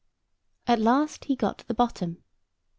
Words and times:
At 0.65 0.79
last 0.81 1.25
he 1.25 1.35
got 1.35 1.59
to 1.59 1.67
the 1.67 1.75
bottom. 1.75 2.23